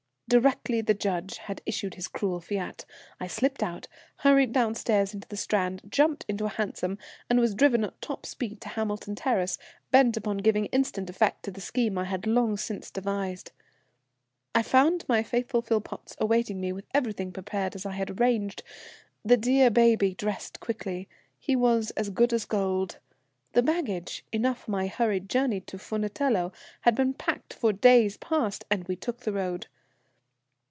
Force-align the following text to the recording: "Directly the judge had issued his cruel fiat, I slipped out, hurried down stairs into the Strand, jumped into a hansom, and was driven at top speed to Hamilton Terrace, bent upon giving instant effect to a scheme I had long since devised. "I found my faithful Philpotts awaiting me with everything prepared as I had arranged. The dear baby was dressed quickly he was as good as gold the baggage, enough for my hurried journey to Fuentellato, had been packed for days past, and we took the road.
"Directly 0.29 0.79
the 0.79 0.93
judge 0.93 1.39
had 1.39 1.61
issued 1.65 1.95
his 1.95 2.07
cruel 2.07 2.39
fiat, 2.39 2.85
I 3.19 3.27
slipped 3.27 3.61
out, 3.61 3.89
hurried 4.19 4.53
down 4.53 4.75
stairs 4.75 5.13
into 5.13 5.27
the 5.27 5.35
Strand, 5.35 5.81
jumped 5.89 6.23
into 6.25 6.45
a 6.45 6.47
hansom, 6.47 6.99
and 7.29 7.37
was 7.37 7.53
driven 7.53 7.83
at 7.83 8.01
top 8.01 8.25
speed 8.25 8.61
to 8.61 8.69
Hamilton 8.69 9.13
Terrace, 9.15 9.57
bent 9.91 10.15
upon 10.15 10.37
giving 10.37 10.67
instant 10.67 11.09
effect 11.09 11.43
to 11.43 11.51
a 11.51 11.59
scheme 11.59 11.97
I 11.97 12.05
had 12.05 12.25
long 12.25 12.55
since 12.55 12.89
devised. 12.89 13.51
"I 14.55 14.63
found 14.63 15.03
my 15.09 15.21
faithful 15.21 15.61
Philpotts 15.61 16.15
awaiting 16.17 16.61
me 16.61 16.71
with 16.71 16.85
everything 16.93 17.33
prepared 17.33 17.75
as 17.75 17.85
I 17.85 17.91
had 17.91 18.11
arranged. 18.17 18.63
The 19.25 19.35
dear 19.35 19.69
baby 19.69 20.11
was 20.11 20.15
dressed 20.15 20.61
quickly 20.61 21.09
he 21.39 21.57
was 21.57 21.91
as 21.97 22.09
good 22.09 22.31
as 22.31 22.45
gold 22.45 22.99
the 23.51 23.61
baggage, 23.63 24.23
enough 24.31 24.59
for 24.63 24.71
my 24.71 24.87
hurried 24.87 25.27
journey 25.27 25.59
to 25.59 25.77
Fuentellato, 25.77 26.53
had 26.83 26.95
been 26.95 27.13
packed 27.15 27.53
for 27.53 27.73
days 27.73 28.15
past, 28.15 28.63
and 28.71 28.87
we 28.87 28.95
took 28.95 29.19
the 29.23 29.33
road. 29.33 29.67